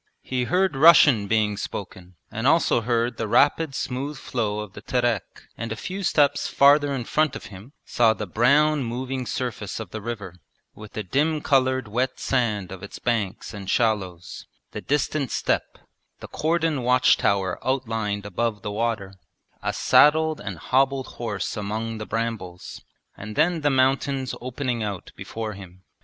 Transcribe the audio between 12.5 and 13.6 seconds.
of its banks